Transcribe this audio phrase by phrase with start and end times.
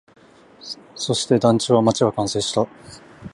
[0.95, 2.65] そして、団地は、街は完成した